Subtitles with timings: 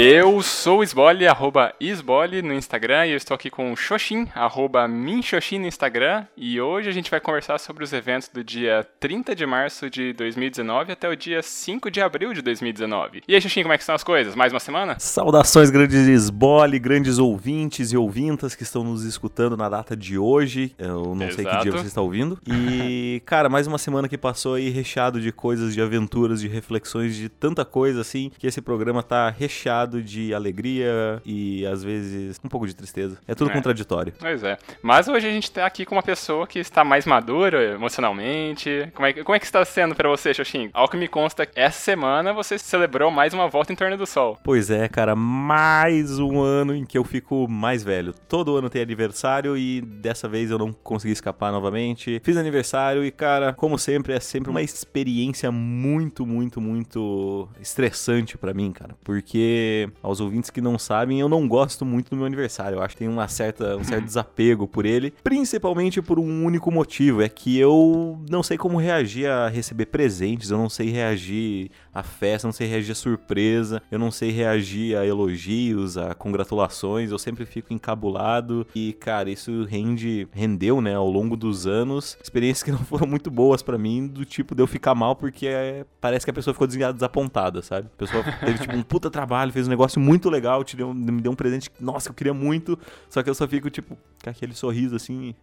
[0.00, 4.28] Eu sou o Sbole, arroba Sbole no Instagram, e eu estou aqui com o Xoxin,
[4.32, 8.86] arroba Minxoxin no Instagram, e hoje a gente vai conversar sobre os eventos do dia
[9.00, 13.24] 30 de março de 2019 até o dia 5 de abril de 2019.
[13.26, 14.36] E aí, Xoxin, como é que estão as coisas?
[14.36, 14.94] Mais uma semana?
[15.00, 20.76] Saudações, grandes Sbole, grandes ouvintes e ouvintas que estão nos escutando na data de hoje.
[20.78, 22.38] Eu não sei que dia você está ouvindo.
[22.46, 27.16] E, cara, mais uma semana que passou aí recheado de coisas, de aventuras, de reflexões,
[27.16, 32.48] de tanta coisa assim, que esse programa tá recheado de alegria e às vezes um
[32.48, 33.18] pouco de tristeza.
[33.26, 33.54] É tudo é.
[33.54, 34.12] contraditório.
[34.18, 34.56] Pois é.
[34.82, 38.90] Mas hoje a gente tá aqui com uma pessoa que está mais madura emocionalmente.
[38.94, 40.70] Como é, como é que está sendo para você, Xoxin?
[40.72, 44.38] Ao que me consta, essa semana você celebrou mais uma volta em torno do sol.
[44.42, 48.12] Pois é, cara, mais um ano em que eu fico mais velho.
[48.28, 52.20] Todo ano tem aniversário e dessa vez eu não consegui escapar novamente.
[52.24, 58.54] Fiz aniversário e, cara, como sempre, é sempre uma experiência muito, muito, muito estressante para
[58.54, 58.96] mim, cara.
[59.04, 62.76] Porque aos ouvintes que não sabem, eu não gosto muito do meu aniversário.
[62.76, 66.70] Eu acho que tem uma certa, um certo desapego por ele, principalmente por um único
[66.70, 71.70] motivo, é que eu não sei como reagir a receber presentes, eu não sei reagir
[71.92, 76.14] à festa, eu não sei reagir à surpresa, eu não sei reagir a elogios, a
[76.14, 82.16] congratulações, eu sempre fico encabulado e, cara, isso rende, rendeu, né, ao longo dos anos,
[82.22, 85.46] experiências que não foram muito boas para mim, do tipo de eu ficar mal porque
[85.46, 87.88] é, parece que a pessoa ficou desapontada, sabe?
[87.92, 91.20] A pessoa teve tipo um puta trabalho, fez um negócio muito legal, te deu, me
[91.20, 94.30] deu um presente que, nossa, eu queria muito, só que eu só fico, tipo, com
[94.30, 95.34] aquele sorriso assim.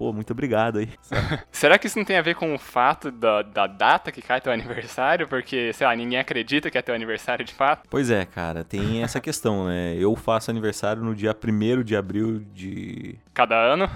[0.00, 0.88] Pô, muito obrigado aí.
[1.52, 4.40] Será que isso não tem a ver com o fato da, da data que cai
[4.40, 5.28] teu aniversário?
[5.28, 7.86] Porque, sei lá, ninguém acredita que é teu aniversário de fato?
[7.90, 9.94] Pois é, cara, tem essa questão, né?
[9.98, 13.18] Eu faço aniversário no dia 1 de abril de.
[13.34, 13.90] Cada ano?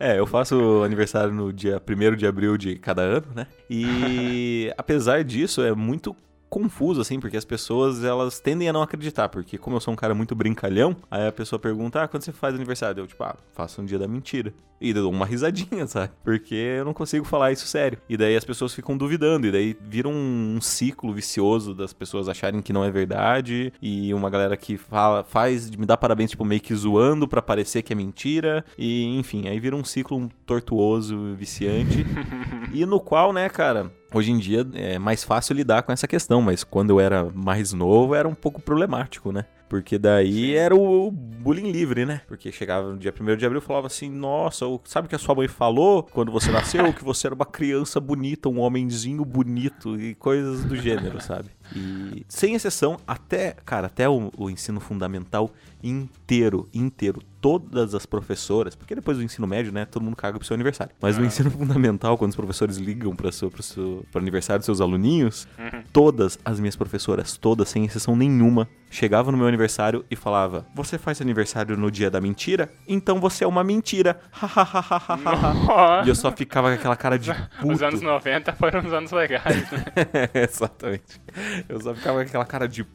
[0.00, 3.46] é, eu faço aniversário no dia 1 de abril de cada ano, né?
[3.70, 6.16] E apesar disso, é muito
[6.54, 9.96] confuso, assim, porque as pessoas, elas tendem a não acreditar, porque como eu sou um
[9.96, 13.00] cara muito brincalhão, aí a pessoa pergunta, ah, quando você faz aniversário?
[13.00, 14.54] Eu, tipo, ah, faço um dia da mentira.
[14.80, 16.12] E eu dou uma risadinha, sabe?
[16.22, 17.98] Porque eu não consigo falar isso sério.
[18.08, 22.28] E daí as pessoas ficam duvidando, e daí vira um, um ciclo vicioso das pessoas
[22.28, 26.44] acharem que não é verdade, e uma galera que fala, faz, me dá parabéns, tipo,
[26.44, 31.34] meio que zoando para parecer que é mentira, e enfim, aí vira um ciclo tortuoso,
[31.34, 32.06] viciante,
[32.72, 36.40] e no qual, né, cara, Hoje em dia é mais fácil lidar com essa questão,
[36.40, 39.44] mas quando eu era mais novo era um pouco problemático, né?
[39.68, 40.52] Porque daí Sim.
[40.52, 42.20] era o bullying livre, né?
[42.28, 45.18] Porque chegava no dia 1 de abril e falava assim: Nossa, sabe o que a
[45.18, 46.92] sua mãe falou quando você nasceu?
[46.94, 51.48] que você era uma criança bonita, um homenzinho bonito e coisas do gênero, sabe?
[51.74, 55.50] E sem exceção, até, cara, até o, o ensino fundamental
[55.82, 60.46] inteiro, inteiro, todas as professoras, porque depois do ensino médio, né, todo mundo caga pro
[60.46, 60.94] seu aniversário.
[60.98, 64.64] Mas no ensino fundamental, quando os professores ligam para seu, pro seu pro aniversário dos
[64.64, 65.82] seus aluninhos, uhum.
[65.92, 70.96] todas as minhas professoras, todas, sem exceção nenhuma, chegavam no meu aniversário e falava: "Você
[70.96, 72.72] faz aniversário no dia da mentira?
[72.88, 74.18] Então você é uma mentira".
[76.06, 77.30] e eu só ficava com aquela cara de
[77.60, 77.74] puto.
[77.74, 79.84] Os anos 90 foram os anos legais, né?
[80.32, 81.20] Exatamente.
[81.68, 82.86] Eu só ficava com aquela cara de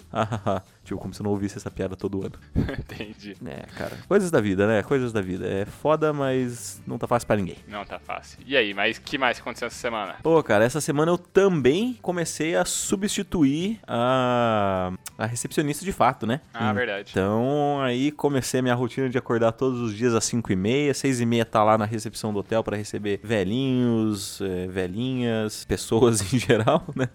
[0.89, 2.33] Tipo, como se eu não ouvisse essa piada todo ano.
[2.57, 3.37] Entendi.
[3.45, 3.95] É, cara.
[4.07, 4.81] Coisas da vida, né?
[4.81, 5.45] Coisas da vida.
[5.45, 7.57] É foda, mas não tá fácil pra ninguém.
[7.67, 8.39] Não tá fácil.
[8.43, 10.15] E aí, mas que mais aconteceu essa semana?
[10.23, 16.41] Pô, cara, essa semana eu também comecei a substituir a, a recepcionista de fato, né?
[16.51, 17.11] Ah, verdade.
[17.11, 20.93] Então, aí comecei a minha rotina de acordar todos os dias às 5 e meia.
[20.95, 26.33] 6 e meia tá lá na recepção do hotel para receber velhinhos, é, velhinhas, pessoas
[26.33, 27.09] em geral, né?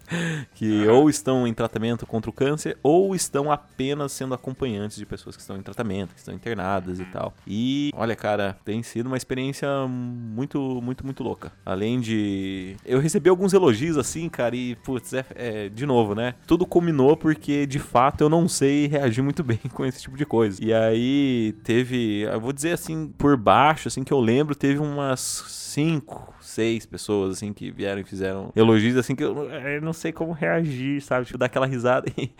[0.53, 5.05] Que ou estão em tratamento contra o câncer ou estão a apenas sendo acompanhantes de
[5.05, 7.33] pessoas que estão em tratamento, que estão internadas e tal.
[7.47, 11.51] E, olha, cara, tem sido uma experiência muito, muito, muito louca.
[11.65, 12.75] Além de.
[12.85, 16.35] Eu recebi alguns elogios assim, cara, e, putz, é, é de novo, né?
[16.47, 20.25] Tudo combinou porque, de fato, eu não sei reagir muito bem com esse tipo de
[20.25, 20.63] coisa.
[20.63, 25.19] E aí teve, eu vou dizer assim, por baixo, assim, que eu lembro, teve umas
[25.47, 30.11] cinco seis pessoas, assim, que vieram e fizeram elogios, assim, que eu, eu não sei
[30.11, 31.25] como reagir, sabe?
[31.25, 32.31] Tipo, dar aquela risada e,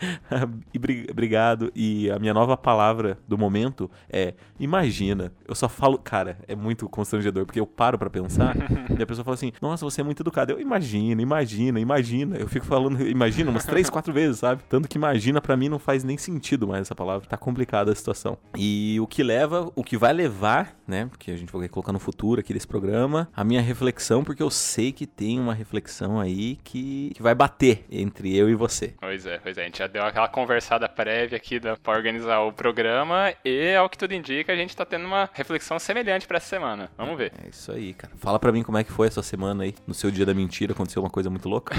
[0.72, 0.78] e
[1.16, 1.72] obrigado.
[1.74, 5.32] E a minha nova palavra do momento é imagina.
[5.46, 8.54] Eu só falo, cara, é muito constrangedor, porque eu paro para pensar
[8.96, 10.52] e a pessoa fala assim, nossa, você é muito educado.
[10.52, 12.36] Eu imagina, imagina, imagina.
[12.36, 14.62] Eu fico falando, imagina umas três, quatro vezes, sabe?
[14.68, 17.26] Tanto que imagina para mim não faz nem sentido mais essa palavra.
[17.26, 18.36] Tá complicada a situação.
[18.56, 21.06] E o que leva, o que vai levar, né?
[21.06, 24.50] Porque a gente vai colocar no futuro aqui desse programa, a minha reflexão porque eu
[24.50, 28.94] sei que tem uma reflexão aí que, que vai bater entre eu e você.
[29.00, 29.62] Pois é, pois é.
[29.62, 33.88] A gente já deu aquela conversada prévia breve aqui para organizar o programa e, ao
[33.88, 36.90] que tudo indica, a gente tá tendo uma reflexão semelhante para essa semana.
[36.98, 37.32] Vamos ver.
[37.44, 38.12] É isso aí, cara.
[38.16, 39.72] Fala para mim como é que foi essa semana aí.
[39.86, 41.76] No seu dia da mentira aconteceu uma coisa muito louca?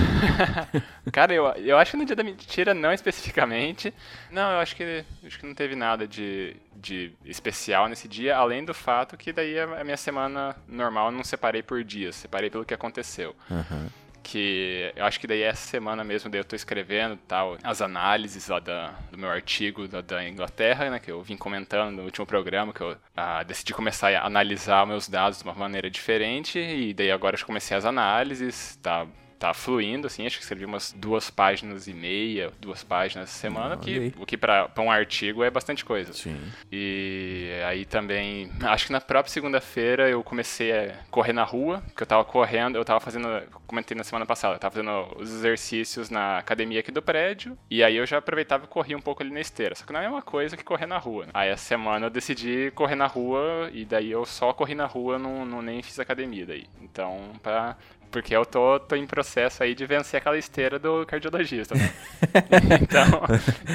[1.12, 3.94] cara, eu, eu acho que no dia da mentira não especificamente.
[4.32, 8.64] Não, eu acho que, acho que não teve nada de, de especial nesse dia, além
[8.64, 12.74] do fato que daí a minha semana normal não separei por dias, separei pelo que
[12.74, 13.36] aconteceu.
[13.52, 17.82] Uhum que eu acho que daí essa semana mesmo daí eu tô escrevendo tal as
[17.82, 22.04] análises lá da, do meu artigo da, da, Inglaterra, né, que eu vim comentando no
[22.04, 26.60] último programa, que eu ah, decidi começar a analisar meus dados de uma maneira diferente
[26.60, 29.08] e daí agora eu comecei as análises, tá
[29.40, 33.76] tá fluindo, assim, acho que escrevi umas duas páginas e meia, duas páginas essa semana,
[33.76, 36.14] o que, o que para um artigo é bastante coisa.
[36.14, 36.38] Sim.
[36.72, 42.02] E aí também, acho que na própria segunda-feira eu comecei a correr na rua, que
[42.02, 43.28] eu tava correndo, eu tava fazendo,
[43.66, 47.84] comentei na semana passada, eu tava fazendo os exercícios na academia aqui do prédio, e
[47.84, 50.10] aí eu já aproveitava e corria um pouco ali na esteira, só que não é
[50.10, 51.26] uma coisa que correr na rua.
[51.26, 51.32] Né?
[51.34, 55.20] Aí essa semana eu decidi correr na rua, e daí eu só corri na rua,
[55.20, 56.68] não, não nem fiz academia daí.
[56.82, 57.78] Então, pra
[58.12, 61.76] porque eu tô, tô em processo aí de vencer aquela esteira do cardiologista.
[61.76, 61.94] Né?
[62.82, 63.22] então,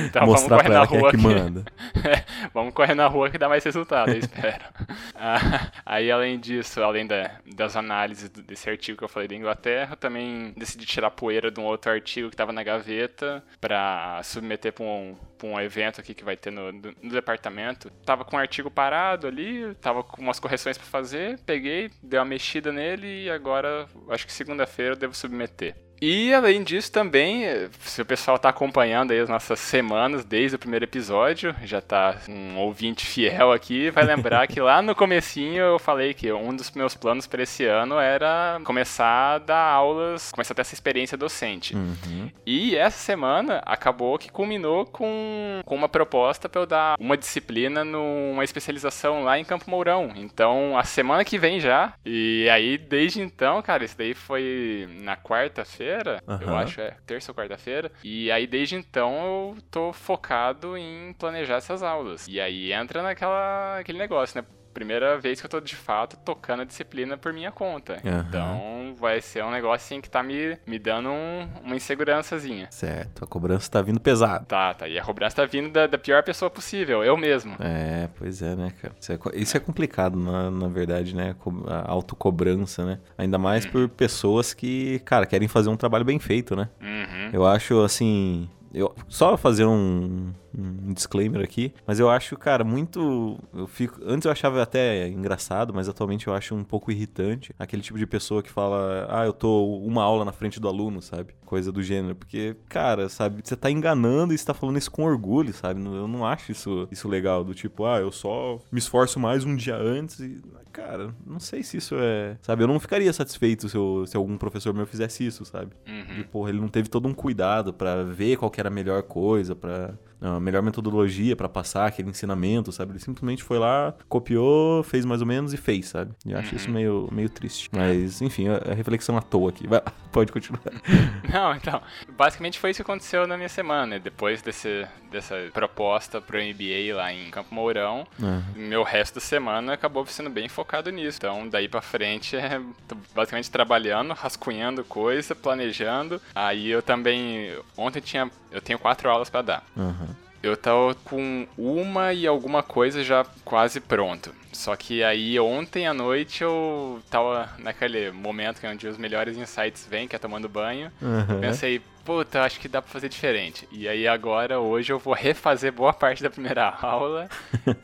[0.06, 1.10] então vamos correr na rua.
[1.10, 1.64] Que, que manda.
[2.04, 4.64] é, vamos correr na rua que dá mais resultado, eu espero.
[5.14, 9.96] ah, aí, além disso, além da, das análises desse artigo que eu falei da Inglaterra,
[9.96, 14.84] também decidi tirar poeira de um outro artigo que estava na gaveta para submeter para
[14.84, 15.16] um,
[15.50, 17.90] um evento aqui que vai ter no, no departamento.
[18.04, 22.24] Tava com um artigo parado ali, tava com umas correções para fazer, peguei, dei uma
[22.24, 25.76] mexida nele e agora acho que segunda-feira eu devo submeter.
[26.02, 27.44] E além disso também,
[27.78, 32.16] se o pessoal está acompanhando aí as nossas semanas desde o primeiro episódio, já está
[32.28, 36.72] um ouvinte fiel aqui, vai lembrar que lá no comecinho eu falei que um dos
[36.72, 41.16] meus planos para esse ano era começar a dar aulas, começar a ter essa experiência
[41.16, 41.76] docente.
[41.76, 42.28] Uhum.
[42.44, 47.84] E essa semana acabou que culminou com, com uma proposta para eu dar uma disciplina
[47.84, 50.10] numa especialização lá em Campo Mourão.
[50.16, 55.16] Então, a semana que vem já, e aí desde então, cara, isso daí foi na
[55.16, 56.38] quarta-feira quarta-feira, uhum.
[56.40, 57.92] eu acho, é terça ou quarta-feira.
[58.02, 62.26] E aí desde então eu tô focado em planejar essas aulas.
[62.28, 64.46] E aí entra naquela aquele negócio, né?
[64.72, 68.00] primeira vez que eu tô de fato tocando a disciplina por minha conta.
[68.04, 68.20] Uhum.
[68.20, 72.68] Então vai ser um negócio assim que tá me, me dando um, uma insegurançazinha.
[72.70, 74.44] Certo, a cobrança tá vindo pesada.
[74.44, 74.88] Tá, tá.
[74.88, 77.56] E a cobrança tá vindo da, da pior pessoa possível, eu mesmo.
[77.58, 78.94] É, pois é, né, cara?
[78.98, 81.34] Isso é, isso é complicado, na, na verdade, né?
[81.66, 83.00] A autocobrança, né?
[83.18, 83.72] Ainda mais uhum.
[83.72, 86.68] por pessoas que, cara, querem fazer um trabalho bem feito, né?
[86.80, 87.30] Uhum.
[87.32, 93.38] Eu acho, assim, eu, só fazer um, um, disclaimer aqui, mas eu acho, cara, muito.
[93.54, 94.00] Eu fico.
[94.04, 98.06] Antes eu achava até engraçado, mas atualmente eu acho um pouco irritante aquele tipo de
[98.06, 101.34] pessoa que fala, ah, eu tô uma aula na frente do aluno, sabe?
[101.44, 102.14] Coisa do gênero.
[102.14, 105.84] Porque, cara, sabe, você tá enganando e você tá falando isso com orgulho, sabe?
[105.84, 107.44] Eu não acho isso, isso legal.
[107.44, 110.40] Do tipo, ah, eu só me esforço mais um dia antes e.
[110.72, 112.38] Cara, não sei se isso é.
[112.40, 115.72] Sabe, eu não ficaria satisfeito se, eu, se algum professor meu fizesse isso, sabe?
[115.86, 116.20] Uhum.
[116.20, 119.02] E, porra, ele não teve todo um cuidado para ver qual que era a melhor
[119.02, 122.92] coisa, para a melhor metodologia para passar aquele ensinamento, sabe?
[122.92, 126.12] Ele simplesmente foi lá, copiou, fez mais ou menos e fez, sabe?
[126.26, 126.56] E acho uhum.
[126.56, 127.68] isso meio, meio triste.
[127.72, 129.66] Mas, enfim, a, a reflexão à toa aqui.
[129.66, 130.60] Vai, pode continuar.
[131.32, 131.80] Não, então,
[132.16, 133.86] basicamente foi isso que aconteceu na minha semana.
[133.86, 133.98] Né?
[133.98, 138.42] Depois desse, dessa proposta pro MBA lá em Campo Mourão, uhum.
[138.54, 141.18] meu resto da semana acabou sendo bem focado nisso.
[141.18, 146.20] Então, daí para frente, é, tô basicamente trabalhando, rascunhando coisa, planejando.
[146.34, 149.64] Aí eu também, ontem tinha, eu tenho quatro aulas para dar.
[149.76, 150.22] Uhum.
[150.42, 154.34] Eu tava com uma e alguma coisa já quase pronto.
[154.52, 159.36] Só que aí ontem à noite eu tava naquele momento que é onde os melhores
[159.38, 160.90] insights vêm, que é tomando banho.
[161.00, 161.40] Uhum.
[161.40, 163.66] Pensei, puta, acho que dá pra fazer diferente.
[163.70, 167.28] E aí agora, hoje, eu vou refazer boa parte da primeira aula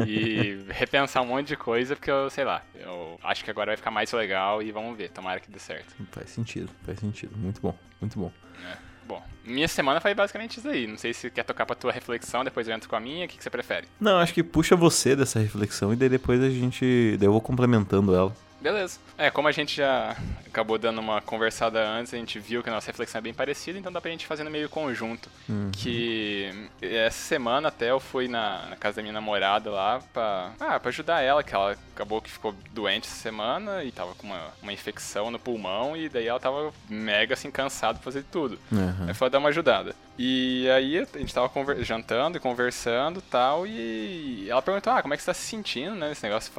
[0.07, 3.77] e repensar um monte de coisa, porque eu, sei lá, eu acho que agora vai
[3.77, 5.95] ficar mais legal e vamos ver, tomara que dê certo.
[6.11, 7.37] Faz sentido, faz sentido.
[7.37, 8.33] Muito bom, muito bom.
[8.65, 8.88] É.
[9.09, 10.87] Bom, minha semana foi basicamente isso aí.
[10.87, 13.25] Não sei se quer tocar pra tua reflexão, depois eu entro com a minha.
[13.25, 13.89] O que, que você prefere?
[13.99, 17.17] Não, acho que puxa você dessa reflexão e daí depois a gente.
[17.19, 18.37] Daí eu vou complementando ela.
[18.61, 18.99] Beleza.
[19.17, 22.73] É, como a gente já acabou dando uma conversada antes, a gente viu que a
[22.73, 25.31] nossa reflexão é bem parecida, então dá pra gente fazer no meio conjunto.
[25.49, 25.71] Uhum.
[25.73, 30.81] Que essa semana até eu fui na, na, casa da minha namorada lá pra, ah,
[30.81, 34.49] pra ajudar ela, que ela acabou que ficou doente essa semana e tava com uma,
[34.63, 38.59] uma infecção no pulmão e daí ela tava mega assim cansada de fazer tudo.
[38.73, 39.07] Uhum.
[39.07, 39.95] Aí foi dar uma ajudada.
[40.19, 41.49] E aí a gente tava
[41.81, 45.95] jantando e conversando tal, e ela perguntou, ah, como é que você tá se sentindo,
[45.95, 46.53] né, nesse negócio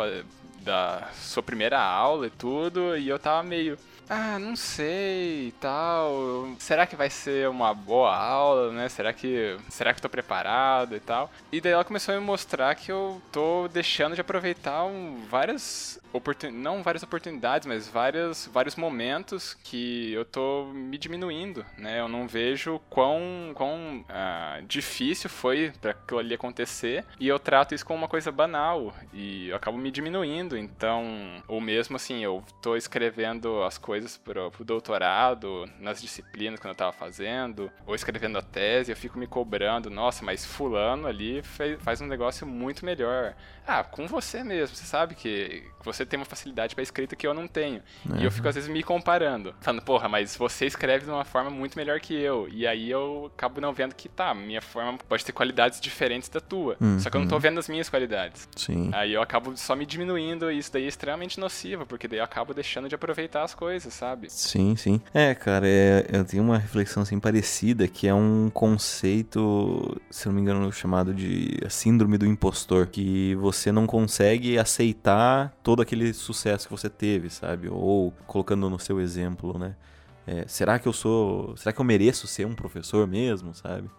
[0.61, 3.77] da sua primeira aula e tudo, e eu tava meio.
[4.09, 6.49] Ah, não sei tal.
[6.57, 8.89] Será que vai ser uma boa aula, né?
[8.89, 11.31] Será que, será que eu tô preparado e tal?
[11.51, 15.99] E daí ela começou a me mostrar que eu tô deixando de aproveitar um, várias
[16.11, 16.49] oportun...
[16.51, 21.99] não várias oportunidades, mas várias, vários momentos que eu tô me diminuindo, né?
[21.99, 27.75] Eu não vejo quão, quão ah, difícil foi para aquilo ali acontecer e eu trato
[27.75, 30.57] isso como uma coisa banal e eu acabo me diminuindo.
[30.57, 31.03] Então,
[31.47, 36.75] ou mesmo assim, eu tô escrevendo as coisas pro, pro doutorado, nas disciplinas que eu
[36.75, 41.81] tava fazendo, ou escrevendo a tese, eu fico me cobrando, nossa, mas fulano ali fez,
[41.81, 43.35] faz um negócio muito melhor.
[43.65, 47.33] Ah, com você mesmo, você sabe que você tem uma facilidade para escrita que eu
[47.33, 47.81] não tenho.
[48.19, 51.49] E eu fico às vezes me comparando, falando, porra, mas você escreve de uma forma
[51.49, 52.47] muito melhor que eu.
[52.49, 56.39] E aí eu acabo não vendo que tá, minha forma pode ter qualidades diferentes da
[56.39, 56.77] tua.
[56.81, 56.99] Uhum.
[56.99, 57.41] Só que eu não tô uhum.
[57.41, 58.49] vendo as minhas qualidades.
[58.55, 58.89] Sim.
[58.93, 62.23] Aí eu acabo só me diminuindo e isso daí é extremamente nocivo, porque daí eu
[62.23, 64.29] acabo deixando de aproveitar as coisas, sabe?
[64.29, 65.01] Sim, sim.
[65.13, 70.35] É, cara, é, eu tenho uma reflexão assim parecida que é um conceito, se não
[70.35, 76.67] me engano, chamado de síndrome do impostor, que você não consegue aceitar todo aquele sucesso
[76.67, 77.69] que você teve, sabe?
[77.69, 79.75] Ou colocando no seu exemplo, né?
[80.27, 81.57] É, será que eu sou.
[81.57, 83.89] Será que eu mereço ser um professor mesmo, sabe?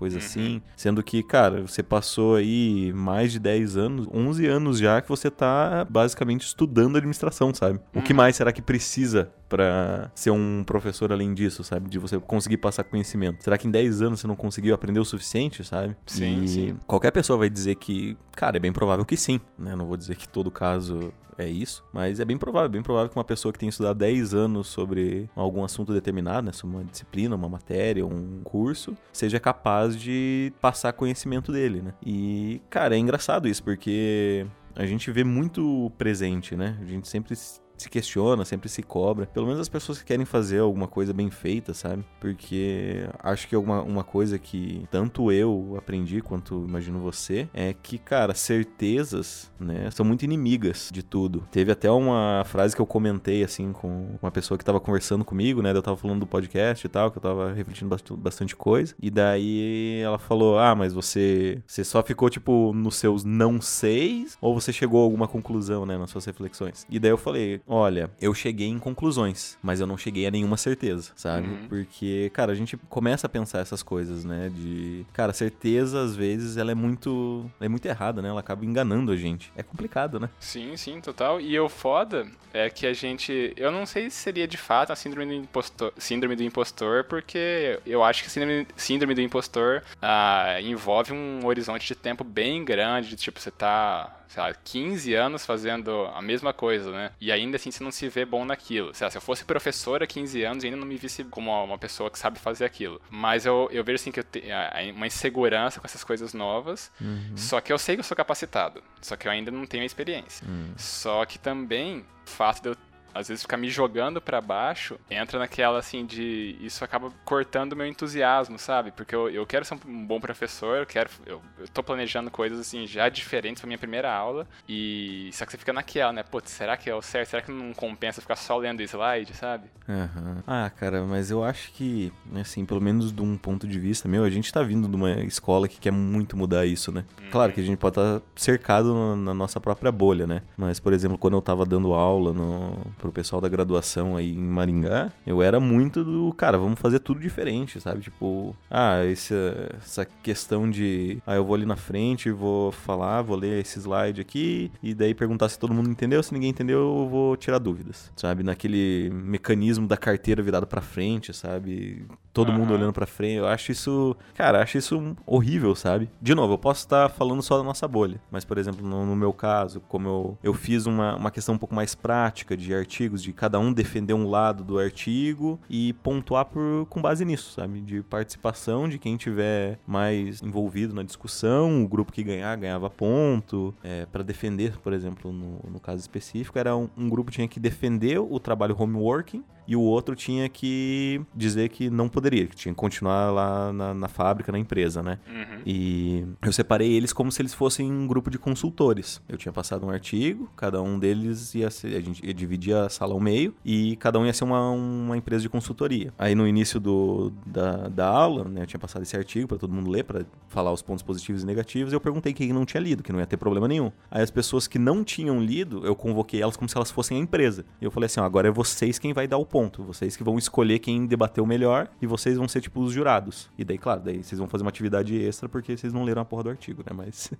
[0.00, 0.24] Coisa uhum.
[0.24, 0.62] assim.
[0.76, 5.30] Sendo que, cara, você passou aí mais de 10 anos, 11 anos já que você
[5.30, 7.80] tá basicamente estudando administração, sabe?
[7.94, 8.16] O que uhum.
[8.16, 11.90] mais será que precisa para ser um professor além disso, sabe?
[11.90, 13.42] De você conseguir passar conhecimento.
[13.42, 15.96] Será que em 10 anos você não conseguiu aprender o suficiente, sabe?
[16.06, 16.76] Sim, e sim.
[16.86, 19.74] qualquer pessoa vai dizer que, cara, é bem provável que sim, né?
[19.74, 23.16] Não vou dizer que todo caso é isso, mas é bem provável, bem provável que
[23.16, 27.34] uma pessoa que tenha estudado 10 anos sobre algum assunto determinado, né, sobre uma disciplina,
[27.34, 31.94] uma matéria, um curso, seja capaz de passar conhecimento dele, né?
[32.04, 36.78] E, cara, é engraçado isso, porque a gente vê muito presente, né?
[36.80, 37.34] A gente sempre
[37.80, 39.26] se questiona, sempre se cobra.
[39.26, 42.04] Pelo menos as pessoas que querem fazer alguma coisa bem feita, sabe?
[42.20, 47.98] Porque acho que alguma uma coisa que tanto eu aprendi quanto imagino você é que,
[47.98, 51.46] cara, certezas, né, são muito inimigas de tudo.
[51.50, 55.62] Teve até uma frase que eu comentei assim com uma pessoa que tava conversando comigo,
[55.62, 55.70] né?
[55.72, 58.94] Eu tava falando do podcast e tal, que eu tava refletindo bastante coisa.
[59.00, 64.36] E daí ela falou: "Ah, mas você você só ficou tipo nos seus não seis
[64.40, 68.10] ou você chegou a alguma conclusão, né, nas suas reflexões?" E daí eu falei: olha,
[68.20, 71.46] eu cheguei em conclusões, mas eu não cheguei a nenhuma certeza, sabe?
[71.46, 71.68] Uhum.
[71.68, 74.50] Porque, cara, a gente começa a pensar essas coisas, né?
[74.52, 78.28] De, cara, certeza às vezes ela é muito, é muito errada, né?
[78.28, 79.52] Ela acaba enganando a gente.
[79.56, 80.28] É complicado, né?
[80.40, 81.40] Sim, sim, total.
[81.40, 84.96] E o foda é que a gente, eu não sei se seria de fato a
[84.96, 89.84] síndrome do impostor, síndrome do impostor, porque eu acho que a síndrome, síndrome do impostor
[90.02, 95.44] ah, envolve um horizonte de tempo bem grande, tipo, você tá sei lá, 15 anos
[95.44, 97.10] fazendo a mesma coisa, né?
[97.20, 98.94] E ainda assim você não se vê bom naquilo.
[98.94, 101.76] Sei lá, se eu fosse professor há 15 anos, ainda não me visse como uma
[101.76, 103.00] pessoa que sabe fazer aquilo.
[103.10, 104.54] Mas eu, eu vejo assim que eu tenho
[104.94, 106.92] uma insegurança com essas coisas novas.
[107.00, 107.36] Uhum.
[107.36, 108.80] Só que eu sei que eu sou capacitado.
[109.02, 110.46] Só que eu ainda não tenho a experiência.
[110.46, 110.74] Uhum.
[110.76, 112.76] Só que também o fato de eu
[113.14, 116.56] às vezes ficar me jogando para baixo, entra naquela assim de.
[116.60, 118.90] Isso acaba cortando meu entusiasmo, sabe?
[118.90, 121.10] Porque eu, eu quero ser um bom professor, eu quero.
[121.26, 124.46] Eu, eu tô planejando coisas assim já diferentes pra minha primeira aula.
[124.68, 125.30] E.
[125.32, 126.22] Só que você fica naquela, né?
[126.22, 127.30] Putz, será que é o certo?
[127.30, 129.68] Será que não compensa ficar só lendo slide, sabe?
[129.88, 130.42] Uhum.
[130.46, 134.22] Ah, cara, mas eu acho que, assim, pelo menos de um ponto de vista meu,
[134.22, 137.04] a gente tá vindo de uma escola que quer muito mudar isso, né?
[137.20, 137.30] Uhum.
[137.30, 140.42] Claro que a gente pode estar tá cercado na nossa própria bolha, né?
[140.56, 144.42] Mas, por exemplo, quando eu tava dando aula no pro pessoal da graduação aí em
[144.42, 148.02] Maringá, eu era muito do, cara, vamos fazer tudo diferente, sabe?
[148.02, 149.34] Tipo, ah, esse,
[149.76, 154.20] essa questão de, ah, eu vou ali na frente, vou falar, vou ler esse slide
[154.20, 158.12] aqui, e daí perguntar se todo mundo entendeu, se ninguém entendeu, eu vou tirar dúvidas,
[158.14, 158.42] sabe?
[158.42, 162.06] Naquele mecanismo da carteira virado para frente, sabe?
[162.32, 162.58] Todo uhum.
[162.58, 166.08] mundo olhando para frente, eu acho isso, cara, acho isso horrível, sabe?
[166.20, 169.16] De novo, eu posso estar falando só da nossa bolha, mas, por exemplo, no, no
[169.16, 173.22] meu caso, como eu, eu fiz uma, uma questão um pouco mais prática de artigos,
[173.22, 177.80] de cada um defender um lado do artigo e pontuar por, com base nisso, sabe?
[177.80, 183.72] De participação de quem tiver mais envolvido na discussão, o grupo que ganhar ganhava ponto.
[183.84, 187.60] É, para defender, por exemplo, no, no caso específico, era um, um grupo tinha que
[187.60, 192.74] defender o trabalho homeworking e o outro tinha que dizer que não poderia, que tinha
[192.74, 195.20] que continuar lá na, na fábrica, na empresa, né?
[195.28, 195.62] Uhum.
[195.64, 199.22] E eu separei eles como se eles fossem um grupo de consultores.
[199.28, 202.88] Eu tinha passado um artigo, cada um deles ia ser, a gente ia dividir cada
[202.88, 206.12] sala ao meio e cada um ia ser uma, uma empresa de consultoria.
[206.18, 209.72] Aí no início do, da, da aula, né, eu tinha passado esse artigo para todo
[209.72, 212.80] mundo ler, para falar os pontos positivos e negativos, e eu perguntei quem não tinha
[212.80, 213.90] lido, que não ia ter problema nenhum.
[214.10, 217.20] Aí as pessoas que não tinham lido, eu convoquei elas como se elas fossem a
[217.20, 217.64] empresa.
[217.80, 220.24] E eu falei assim, ó, agora é vocês quem vai dar o ponto, vocês que
[220.24, 223.50] vão escolher quem debateu melhor e vocês vão ser tipo os jurados.
[223.58, 226.24] E daí, claro, daí vocês vão fazer uma atividade extra porque vocês não leram a
[226.24, 226.92] porra do artigo, né?
[226.94, 227.30] Mas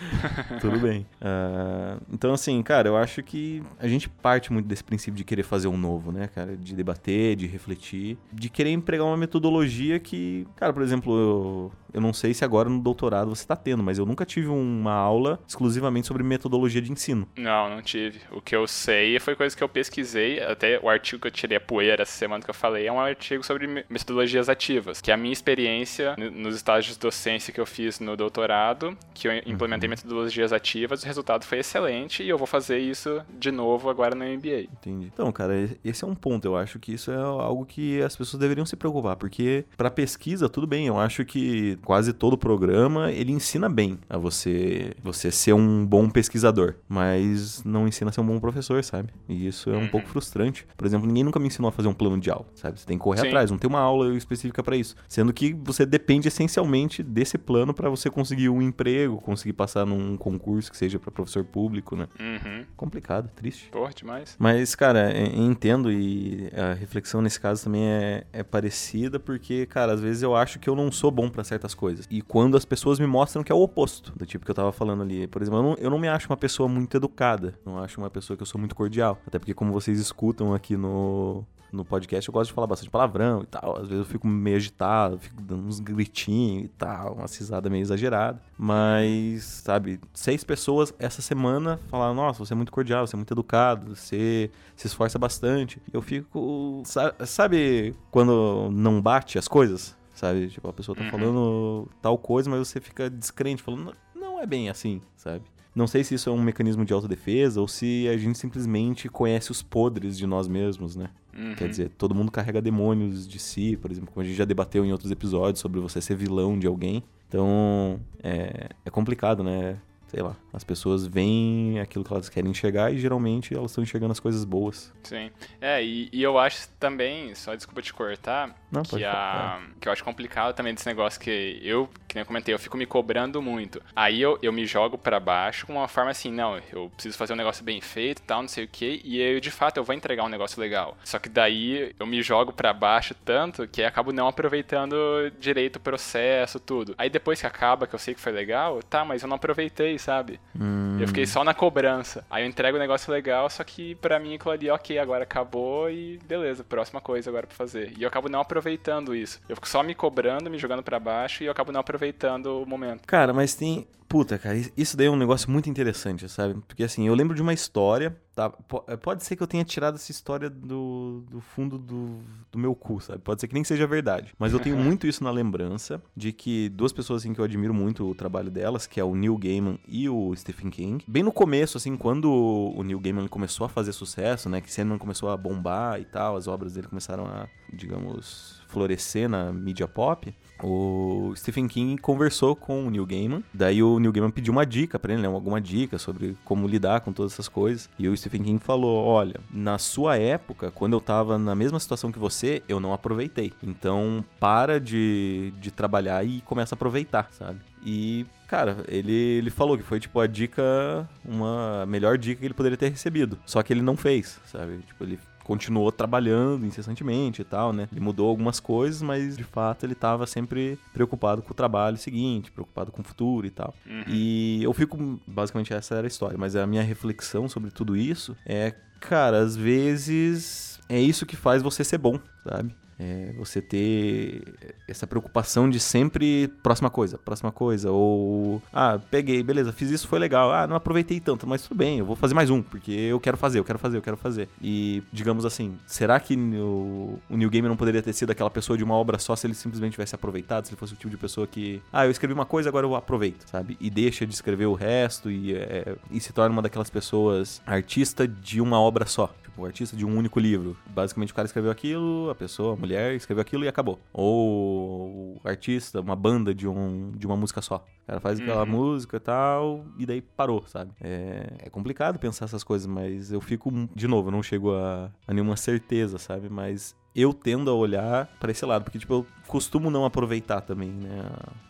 [0.60, 1.06] tudo bem.
[1.20, 5.44] Uh, então, assim, cara, eu acho que a gente parte muito desse princípio de querer
[5.44, 6.56] fazer um novo, né, cara?
[6.56, 12.00] De debater, de refletir, de querer empregar uma metodologia que, cara, por exemplo, eu, eu
[12.00, 15.38] não sei se agora no doutorado você está tendo, mas eu nunca tive uma aula
[15.46, 17.28] exclusivamente sobre metodologia de ensino.
[17.36, 18.20] Não, não tive.
[18.30, 21.56] O que eu sei foi coisa que eu pesquisei, até o artigo que eu tirei
[21.56, 25.14] a poeira essa semana que eu falei é um artigo sobre metodologias ativas, que é
[25.14, 29.88] a minha experiência nos estágios de docência que eu fiz no doutorado, que eu implementei
[29.88, 29.90] uhum.
[29.90, 34.24] metodologias ativas, o resultado foi excelente e eu vou fazer isso de novo agora no
[34.24, 34.62] MBA.
[34.72, 35.10] Entendi.
[35.12, 36.44] Então, cara, esse é um ponto.
[36.44, 40.48] Eu acho que isso é algo que as pessoas deveriam se preocupar, porque para pesquisa,
[40.48, 40.86] tudo bem.
[40.86, 46.08] Eu acho que quase todo programa ele ensina bem a você você ser um bom
[46.08, 49.10] pesquisador, mas não ensina a ser um bom professor, sabe?
[49.28, 50.12] E isso é um pouco uhum.
[50.12, 50.66] frustrante.
[50.76, 52.78] Por exemplo, ninguém nunca me ensinou a fazer um plano de aula, sabe?
[52.78, 53.28] Você tem que correr Sim.
[53.28, 57.72] atrás, não tem uma aula específica para isso, sendo que você depende essencialmente desse plano
[57.74, 62.08] para você conseguir um emprego, conseguir passar num concurso que seja para professor público, né?
[62.18, 62.64] Uhum.
[62.76, 63.68] Complicado, triste.
[63.70, 64.36] Porra, demais.
[64.38, 70.00] Mas, cara, entendo e a reflexão nesse caso também é, é parecida porque, cara, às
[70.00, 72.06] vezes eu acho que eu não sou bom para certas coisas.
[72.10, 74.72] E quando as pessoas me mostram que é o oposto, do tipo que eu tava
[74.72, 75.26] falando ali.
[75.26, 78.10] Por exemplo, eu não, eu não me acho uma pessoa muito educada, não acho uma
[78.10, 79.18] pessoa que eu sou muito cordial.
[79.26, 83.42] Até porque, como vocês escutam aqui no, no podcast, eu gosto de falar bastante palavrão
[83.42, 83.76] e tal.
[83.76, 87.82] Às vezes eu fico meio agitado, fico dando uns gritinhos e tal, uma cisada meio
[87.82, 88.40] exagerada.
[88.58, 93.32] Mas, sabe, seis pessoas essa semana falaram: Nossa, você é muito cordial, você é muito
[93.32, 95.80] educado, você se esforça bastante.
[95.92, 96.82] Eu fico.
[97.26, 99.98] Sabe quando não bate as coisas?
[100.20, 100.48] Sabe?
[100.48, 101.10] Tipo, a pessoa tá uhum.
[101.10, 105.42] falando tal coisa, mas você fica descrente, falando: Não é bem assim, sabe?
[105.74, 109.50] Não sei se isso é um mecanismo de autodefesa ou se a gente simplesmente conhece
[109.50, 111.08] os podres de nós mesmos, né?
[111.34, 111.54] Uhum.
[111.54, 114.84] Quer dizer, todo mundo carrega demônios de si, por exemplo, como a gente já debateu
[114.84, 117.02] em outros episódios sobre você ser vilão de alguém.
[117.26, 119.78] Então, é, é complicado, né?
[120.10, 124.10] Sei lá, as pessoas veem aquilo que elas querem enxergar e geralmente elas estão enxergando
[124.10, 124.92] as coisas boas.
[125.04, 125.30] Sim.
[125.60, 129.92] É, e, e eu acho também, só desculpa te cortar, Não, que, a, que eu
[129.92, 133.40] acho complicado também desse negócio que eu, que nem eu comentei, eu fico me cobrando
[133.40, 133.80] muito.
[133.94, 137.34] Aí eu, eu me jogo para baixo com uma forma assim, não, eu preciso fazer
[137.34, 139.94] um negócio bem feito tal, não sei o que, e eu de fato eu vou
[139.94, 140.96] entregar um negócio legal.
[141.04, 144.96] Só que daí eu me jogo para baixo tanto que acabo não aproveitando
[145.38, 146.96] direito o processo, tudo.
[146.98, 149.99] Aí depois que acaba, que eu sei que foi legal, tá, mas eu não aproveitei,
[150.00, 150.40] sabe?
[150.58, 150.98] Hum.
[151.00, 152.24] Eu fiquei só na cobrança.
[152.30, 155.24] Aí eu entrego o um negócio legal, só que pra mim aquilo ali, ok, agora
[155.24, 157.92] acabou e beleza, próxima coisa agora pra fazer.
[157.96, 159.40] E eu acabo não aproveitando isso.
[159.48, 162.66] Eu fico só me cobrando, me jogando para baixo e eu acabo não aproveitando o
[162.66, 163.06] momento.
[163.06, 163.86] Cara, mas tem.
[164.10, 166.60] Puta, cara, isso daí é um negócio muito interessante, sabe?
[166.66, 168.52] Porque assim, eu lembro de uma história, tá?
[168.88, 172.18] Eh, pode ser que eu tenha tirado essa história do, do fundo do,
[172.50, 173.20] do meu cu, sabe?
[173.20, 174.34] Pode ser que nem seja verdade.
[174.36, 177.72] Mas eu tenho muito isso na lembrança de que duas pessoas assim que eu admiro
[177.72, 181.04] muito o trabalho delas, que é o Neil Gaiman e o Stephen King.
[181.06, 184.60] Bem no começo, assim, quando o Neil Gaiman começou a fazer sucesso, né?
[184.60, 189.52] Que Sandman começou a bombar e tal, as obras dele começaram a, digamos, florescer na
[189.52, 193.42] mídia pop o Stephen King conversou com o Neil Gaiman.
[193.52, 195.28] Daí o Neil Gaiman pediu uma dica para ele, né?
[195.28, 197.88] alguma dica sobre como lidar com todas essas coisas.
[197.98, 202.12] E o Stephen King falou: Olha, na sua época, quando eu tava na mesma situação
[202.12, 203.52] que você, eu não aproveitei.
[203.62, 207.60] Então para de, de trabalhar e começa a aproveitar, sabe?
[207.84, 212.54] E, cara, ele, ele falou que foi, tipo, a dica, uma melhor dica que ele
[212.54, 213.38] poderia ter recebido.
[213.46, 214.78] Só que ele não fez, sabe?
[214.86, 217.88] Tipo, ele continuou trabalhando incessantemente e tal, né?
[217.90, 222.50] Ele mudou algumas coisas, mas de fato ele estava sempre preocupado com o trabalho seguinte,
[222.50, 223.74] preocupado com o futuro e tal.
[223.86, 224.04] Uhum.
[224.08, 228.36] E eu fico, basicamente essa era a história, mas a minha reflexão sobre tudo isso
[228.46, 232.74] é, cara, às vezes é isso que faz você ser bom, sabe?
[233.00, 234.42] É você ter
[234.86, 237.90] essa preocupação de sempre próxima coisa, próxima coisa.
[237.90, 240.52] Ou, ah, peguei, beleza, fiz isso, foi legal.
[240.52, 243.38] Ah, não aproveitei tanto, mas tudo bem, eu vou fazer mais um, porque eu quero
[243.38, 244.50] fazer, eu quero fazer, eu quero fazer.
[244.60, 248.76] E, digamos assim, será que o, o New Game não poderia ter sido aquela pessoa
[248.76, 250.66] de uma obra só se ele simplesmente tivesse aproveitado?
[250.66, 252.94] Se ele fosse o tipo de pessoa que, ah, eu escrevi uma coisa, agora eu
[252.94, 253.78] aproveito, sabe?
[253.80, 258.28] E deixa de escrever o resto e, é, e se torna uma daquelas pessoas artista
[258.28, 259.32] de uma obra só.
[259.50, 260.76] Tipo, o artista de um único livro.
[260.88, 263.98] Basicamente o cara escreveu aquilo, a pessoa, a mulher, escreveu aquilo e acabou.
[264.12, 267.84] Ou o artista, uma banda de, um, de uma música só.
[268.04, 268.70] O cara faz aquela Uhum.
[268.70, 270.92] música e tal, e daí parou, sabe?
[271.00, 275.10] É, é complicado pensar essas coisas, mas eu fico, de novo, eu não chego a,
[275.26, 276.48] a nenhuma certeza, sabe?
[276.48, 280.90] Mas eu tendo a olhar pra esse lado, porque, tipo, eu costumo não aproveitar também,
[280.90, 281.22] né,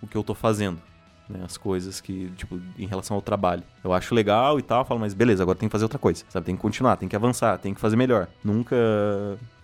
[0.03, 0.79] o que eu tô fazendo
[1.31, 3.63] né, as coisas que, tipo, em relação ao trabalho.
[3.83, 6.47] Eu acho legal e tal, falo, mas beleza, agora tem que fazer outra coisa, sabe?
[6.47, 8.29] Tem que continuar, tem que avançar, tem que fazer melhor.
[8.45, 8.77] Nunca,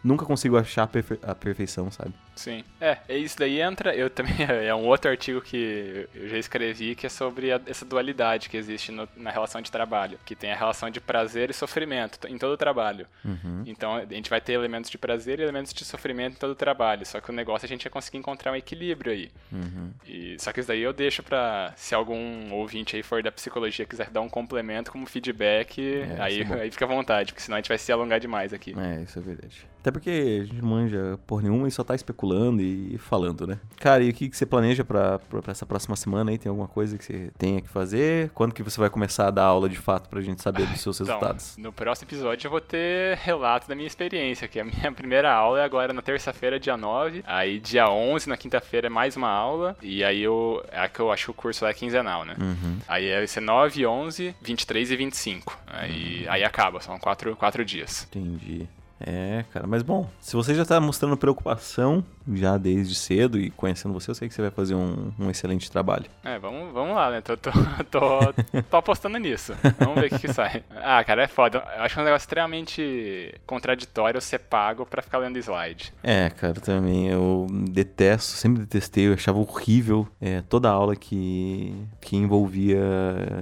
[0.06, 2.12] nunca consigo achar a, perfe- a perfeição, sabe?
[2.34, 2.62] Sim.
[2.80, 3.94] É, e isso daí entra.
[3.94, 4.34] Eu também.
[4.66, 8.56] É um outro artigo que eu já escrevi que é sobre a- essa dualidade que
[8.56, 10.18] existe no- na relação de trabalho.
[10.24, 13.06] Que tem a relação de prazer e sofrimento em todo o trabalho.
[13.24, 13.62] Uhum.
[13.66, 16.54] Então a gente vai ter elementos de prazer e elementos de sofrimento em todo o
[16.54, 17.04] trabalho.
[17.06, 19.30] Só que o negócio é a gente é conseguir encontrar um equilíbrio aí.
[19.52, 19.90] Uhum.
[20.06, 21.72] E, só que isso daí eu deixo pra.
[21.76, 26.42] Se algum ouvinte aí for da psicologia quiser dar um complemento como feedback, É, aí,
[26.42, 28.74] isso é aí fica à vontade, porque senão a gente vai se alongar demais aqui.
[28.78, 29.66] É, isso é verdade.
[29.86, 33.60] Até porque a gente não manja porra nenhuma e só tá especulando e falando, né?
[33.76, 36.38] Cara, e o que, que você planeja pra essa próxima semana aí?
[36.38, 38.32] Tem alguma coisa que você tenha que fazer?
[38.34, 40.98] Quando que você vai começar a dar aula de fato pra gente saber dos seus
[41.00, 41.56] Então, resultados?
[41.56, 45.60] no próximo episódio eu vou ter relato da minha experiência, que a minha primeira aula
[45.60, 47.22] é agora na terça-feira, dia 9.
[47.24, 49.76] Aí dia 11, na quinta-feira, é mais uma aula.
[49.80, 52.34] E aí eu, é que eu acho que o curso lá é quinzenal, né?
[52.40, 52.78] Uhum.
[52.88, 55.56] Aí vai ser 9, 11, 23 e 25.
[55.64, 58.08] Aí, aí acaba, são quatro, quatro dias.
[58.10, 58.66] Entendi.
[59.00, 63.92] É, cara, mas bom, se você já tá mostrando preocupação já desde cedo e conhecendo
[63.92, 66.06] você, eu sei que você vai fazer um, um excelente trabalho.
[66.24, 67.20] É, vamos, vamos lá, né?
[67.20, 67.50] Tô, tô,
[67.90, 68.32] tô,
[68.62, 69.54] tô apostando nisso.
[69.78, 70.64] Vamos ver o que, que sai.
[70.76, 71.62] Ah, cara, é foda.
[71.76, 75.92] Eu acho um negócio extremamente contraditório ser pago pra ficar lendo slide.
[76.02, 82.16] É, cara, também eu detesto, sempre detestei, eu achava horrível é, toda aula que, que
[82.16, 82.80] envolvia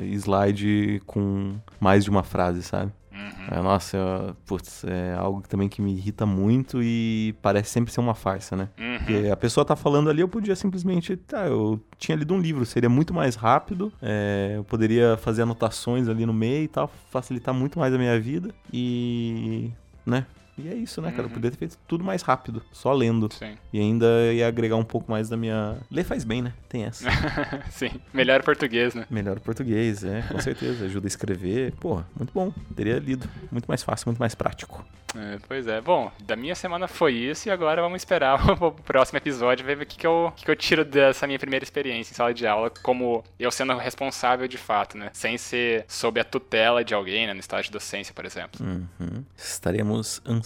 [0.03, 2.93] slide com mais de uma frase, sabe?
[3.15, 3.59] Uhum.
[3.59, 8.01] É, nossa, eu- putz, é algo também que me irrita muito e parece sempre ser
[8.01, 8.69] uma farsa, né?
[8.79, 8.99] Uhum.
[8.99, 11.17] Porque a pessoa tá falando ali, eu podia simplesmente.
[11.17, 13.93] Tá, eu tinha lido um livro, seria muito mais rápido.
[14.03, 18.19] é, eu poderia fazer anotações ali no meio e tal, facilitar muito mais a minha
[18.21, 18.53] vida.
[18.73, 19.71] E.
[20.05, 20.27] né?
[20.57, 21.23] E é isso, né, cara?
[21.23, 21.31] Eu Uhum.
[21.35, 23.29] poderia ter feito tudo mais rápido, só lendo.
[23.33, 23.57] Sim.
[23.73, 25.77] E ainda ia agregar um pouco mais da minha.
[25.91, 26.53] Ler faz bem, né?
[26.69, 27.09] Tem essa.
[27.71, 27.91] Sim.
[28.13, 29.07] Melhor português, né?
[29.11, 30.85] Melhor português, é, com certeza.
[30.85, 31.73] Ajuda a escrever.
[31.73, 32.53] Porra, muito bom.
[32.77, 33.29] Teria lido.
[33.51, 34.85] Muito mais fácil, muito mais prático.
[35.17, 35.81] É, pois é.
[35.81, 39.87] Bom, da minha semana foi isso e agora vamos esperar o próximo episódio ver o
[39.87, 42.69] que, que, eu, que, que eu tiro dessa minha primeira experiência em sala de aula,
[42.83, 45.11] como eu sendo responsável de fato, né?
[45.13, 47.33] Sem ser sob a tutela de alguém, né?
[47.35, 48.61] No estágio de docência, por exemplo.
[48.65, 49.25] Uhum.
[49.37, 50.44] Estaremos ansiosos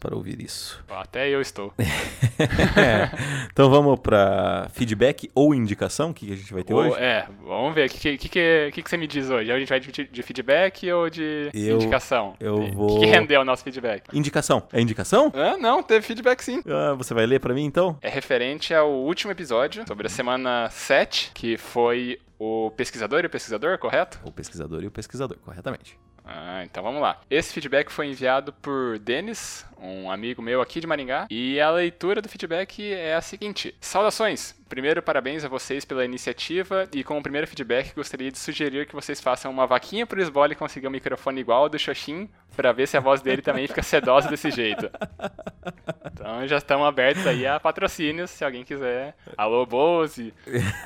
[0.00, 0.82] para ouvir isso.
[0.88, 1.72] Até eu estou.
[2.76, 3.10] É.
[3.52, 6.96] Então vamos pra feedback ou indicação, o que a gente vai ter Ou- hoje?
[6.98, 7.88] é, vamos ver.
[7.88, 9.52] O que, que, que, que, você me diz hoje?
[9.52, 12.34] A gente vai de, de feedback ou de Eu- indicação?
[12.40, 14.04] eu O que vou- que rendeu o nosso feedback?
[14.12, 14.66] Indicação.
[14.72, 15.32] É indicação?
[15.34, 16.60] Ah, não, teve feedback sim.
[16.66, 17.96] Ah, você vai ler pra mim então?
[18.02, 23.30] É referente ao último episódio, sobre a semana 7, que foi o pesquisador e o
[23.30, 24.18] pesquisador, correto?
[24.24, 25.96] O pesquisador e o pesquisador, corretamente.
[26.24, 27.20] Ah, então vamos lá.
[27.30, 32.22] Esse feedback foi enviado por Denis, um amigo meu aqui de Maringá, e a leitura
[32.22, 34.54] do feedback é a seguinte: Saudações!
[34.68, 39.20] Primeiro, parabéns a vocês pela iniciativa, e como primeiro feedback, gostaria de sugerir que vocês
[39.20, 42.96] façam uma vaquinha pro Sbole conseguir um microfone igual ao do Xoxin, pra ver se
[42.96, 44.90] a voz dele também fica sedosa desse jeito.
[46.12, 49.14] Então já estamos abertos aí a patrocínios, se alguém quiser.
[49.36, 50.32] Alô, Bose,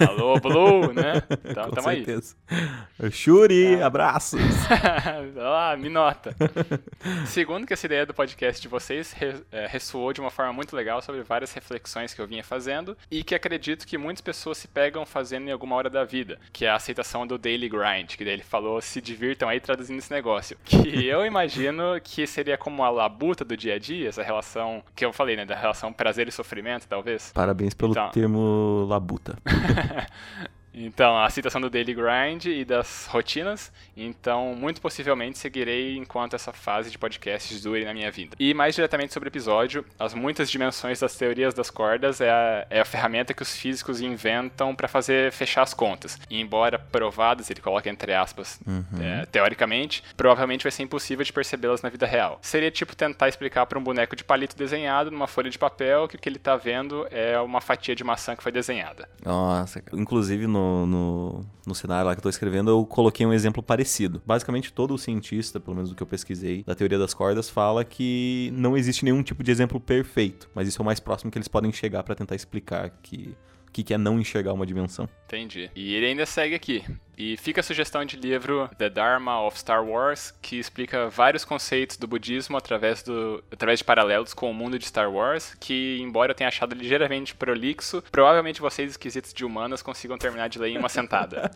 [0.00, 1.22] alô, Blue, né?
[1.44, 2.04] Então tamo aí.
[2.04, 2.34] certeza.
[3.10, 4.40] Shuri, abraços.
[5.38, 6.34] ah, me nota.
[7.26, 9.14] Segundo que essa ideia do podcast de vocês
[9.52, 13.22] é, ressoou de uma forma muito legal sobre várias reflexões que eu vinha fazendo e
[13.22, 16.70] que acredito que muitas pessoas se pegam fazendo em alguma hora da vida, que é
[16.70, 20.56] a aceitação do daily grind, que daí ele falou se divirtam aí traduzindo esse negócio.
[20.64, 25.04] Que eu imagino que seria como a labuta do dia a dia, essa relação que
[25.04, 27.32] eu falei, né, da relação prazer e sofrimento, talvez.
[27.32, 28.10] Parabéns pelo Então.
[28.10, 29.36] termo labuta.
[30.84, 33.72] Então, a citação do daily grind e das rotinas.
[33.96, 38.36] Então, muito possivelmente seguirei enquanto essa fase de podcasts dure na minha vida.
[38.38, 42.66] E mais diretamente sobre o episódio, as muitas dimensões das teorias das cordas é a,
[42.70, 46.18] é a ferramenta que os físicos inventam para fazer fechar as contas.
[46.30, 48.60] E embora provadas, ele coloca entre aspas,
[49.00, 52.38] é, teoricamente, provavelmente vai ser impossível de percebê-las na vida real.
[52.42, 56.16] Seria tipo tentar explicar para um boneco de palito desenhado numa folha de papel que
[56.16, 59.08] o que ele tá vendo é uma fatia de maçã que foi desenhada.
[59.24, 63.62] Nossa, inclusive no, no, no cenário lá que eu tô escrevendo, eu coloquei um exemplo
[63.62, 64.22] parecido.
[64.24, 68.50] Basicamente, todo cientista, pelo menos do que eu pesquisei, da teoria das cordas, fala que
[68.54, 71.48] não existe nenhum tipo de exemplo perfeito, mas isso é o mais próximo que eles
[71.48, 73.36] podem chegar pra tentar explicar que
[73.68, 75.08] o que, que é não enxergar uma dimensão.
[75.26, 75.70] Entendi.
[75.76, 76.82] E ele ainda segue aqui.
[77.18, 81.96] E fica a sugestão de livro The Dharma of Star Wars, que explica vários conceitos
[81.96, 86.30] do budismo através, do, através de paralelos com o mundo de Star Wars, que, embora
[86.30, 90.78] eu tenha achado ligeiramente prolixo, provavelmente vocês, esquisitos de humanas, consigam terminar de ler em
[90.78, 91.50] uma sentada.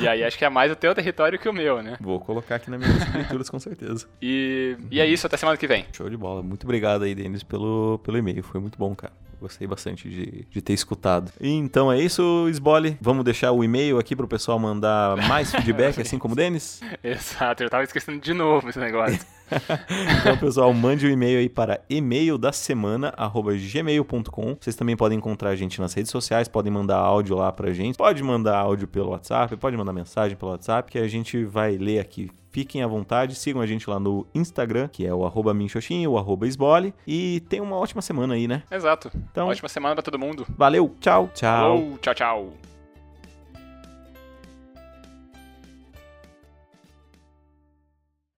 [0.00, 1.96] e aí acho que é mais o teu território que o meu, né?
[2.00, 4.06] Vou colocar aqui na minha lista de leituras, com certeza.
[4.22, 5.84] E, e é isso, até semana que vem.
[5.92, 6.44] Show de bola.
[6.44, 8.44] Muito obrigado aí, Denis, pelo, pelo e-mail.
[8.44, 9.12] Foi muito bom, cara.
[9.40, 11.32] Gostei bastante de, de ter escutado.
[11.40, 12.98] Então é isso, Sbole.
[13.00, 16.80] Vamos deixar o e-mail aqui pro pessoal mandar mais feedback, assim como o Denis?
[17.02, 19.18] Exato, eu tava esquecendo de novo esse negócio.
[20.20, 24.56] então, pessoal, mande o um e-mail aí para e-maildasemana@gmail.com.
[24.60, 27.96] Vocês também podem encontrar a gente nas redes sociais, podem mandar áudio lá pra gente.
[27.96, 32.00] Pode mandar áudio pelo WhatsApp, pode mandar mensagem pelo WhatsApp que a gente vai ler
[32.00, 36.06] aqui Fiquem à vontade, sigam a gente lá no Instagram, que é o arroba Minxoxin,
[36.06, 36.94] o arroba Esbole.
[37.06, 38.62] E tenham uma ótima semana aí, né?
[38.70, 39.10] Exato.
[39.30, 40.46] Então, ótima semana pra todo mundo.
[40.56, 41.78] Valeu, tchau, tchau.
[41.78, 42.52] Falou, tchau, tchau.